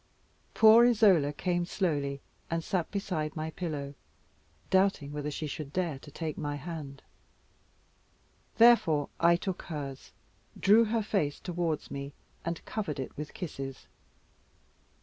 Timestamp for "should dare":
5.45-5.99